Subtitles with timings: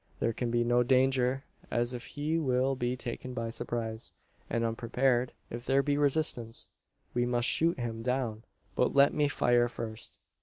[0.19, 4.13] There can be no danger, as he will be taken by surprise,
[4.49, 5.31] and unprepared.
[5.51, 6.69] If there be resistance,
[7.13, 8.43] we must shoot him down;
[8.75, 10.17] but let me fire first."